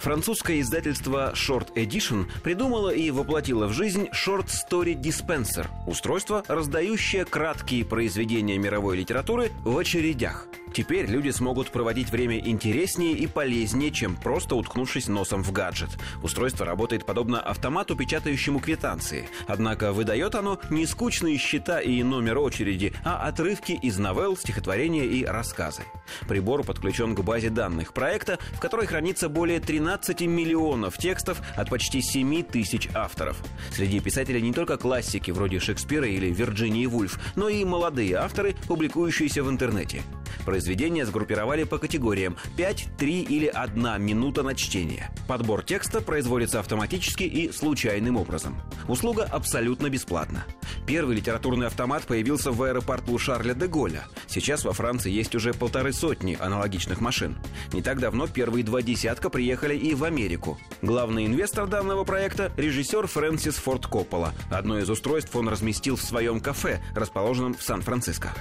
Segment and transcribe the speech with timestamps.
[0.00, 7.84] Французское издательство Short Edition придумало и воплотило в жизнь Short Story Dispenser– устройство, раздающее краткие
[7.84, 14.54] произведения мировой литературы в очередях– Теперь люди смогут проводить время интереснее и полезнее, чем просто
[14.54, 15.90] уткнувшись носом в гаджет.
[16.22, 19.28] Устройство работает подобно автомату, печатающему квитанции.
[19.46, 25.24] Однако выдает оно не скучные счета и номер очереди, а отрывки из новелл, стихотворения и
[25.24, 25.82] рассказы.
[26.28, 32.00] Прибор подключен к базе данных проекта, в которой хранится более 13 миллионов текстов от почти
[32.00, 33.36] 7 тысяч авторов.
[33.72, 39.42] Среди писателей не только классики вроде Шекспира или Вирджинии Вульф, но и молодые авторы, публикующиеся
[39.42, 40.02] в интернете.
[40.44, 45.10] Произведения сгруппировали по категориям 5, 3 или 1 минута на чтение.
[45.26, 48.56] Подбор текста производится автоматически и случайным образом.
[48.88, 50.44] Услуга абсолютно бесплатна.
[50.88, 54.06] Первый литературный автомат появился в аэропорту Шарля де Голля.
[54.26, 57.36] Сейчас во Франции есть уже полторы сотни аналогичных машин.
[57.74, 60.58] Не так давно первые два десятка приехали и в Америку.
[60.80, 64.32] Главный инвестор данного проекта– режиссер Фрэнсис Форд Коппола.
[64.50, 68.32] Одно из устройств он разместил в своем кафе, расположенном в Сан-Франциско.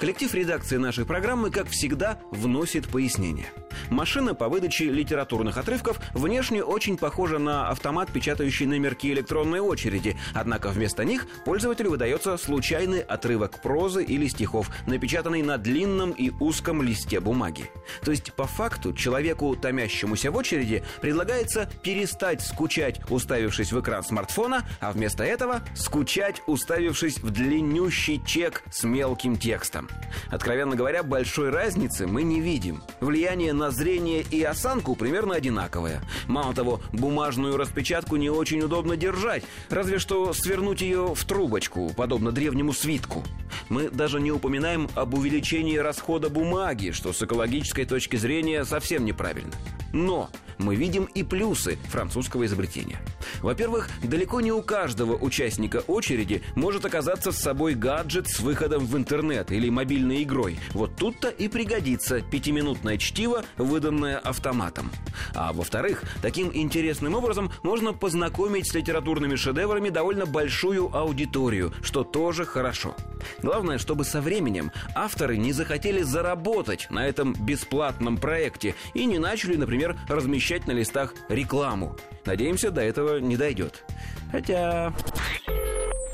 [0.00, 3.52] Коллектив редакции нашей программы, как всегда, вносит пояснения.
[3.90, 10.68] Машина по выдаче литературных отрывков внешне очень похожа на автомат, печатающий номерки электронной очереди, однако
[10.70, 17.20] вместо них пользователю выдается случайный отрывок прозы или стихов, напечатанный на длинном и узком листе
[17.20, 17.70] бумаги.
[18.02, 24.66] То есть, по факту, человеку, томящемуся в очереди, предлагается перестать скучать, уставившись в экран смартфона,
[24.80, 29.89] а вместо этого скучать, уставившись в длиннющий чек с мелким текстом.
[30.28, 32.82] Откровенно говоря, большой разницы мы не видим.
[33.00, 36.02] Влияние на зрение и осанку примерно одинаковое.
[36.26, 42.32] Мало того, бумажную распечатку не очень удобно держать, разве что свернуть ее в трубочку, подобно
[42.32, 43.22] древнему свитку.
[43.68, 49.52] Мы даже не упоминаем об увеличении расхода бумаги, что с экологической точки зрения совсем неправильно.
[49.92, 50.30] Но
[50.60, 53.00] мы видим и плюсы французского изобретения.
[53.40, 58.96] Во-первых, далеко не у каждого участника очереди может оказаться с собой гаджет с выходом в
[58.96, 60.58] интернет или мобильной игрой.
[60.72, 64.90] Вот тут-то и пригодится пятиминутное чтиво, выданное автоматом.
[65.34, 72.44] А во-вторых, таким интересным образом можно познакомить с литературными шедеврами довольно большую аудиторию, что тоже
[72.44, 72.94] хорошо.
[73.42, 79.56] Главное, чтобы со временем авторы не захотели заработать на этом бесплатном проекте и не начали,
[79.56, 81.96] например, размещать на листах рекламу.
[82.24, 83.84] Надеемся, до этого не дойдет.
[84.32, 84.92] Хотя...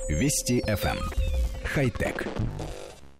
[0.08, 0.98] Вести FM.
[0.98, 0.98] Эм.
[1.64, 2.26] Хай-тек.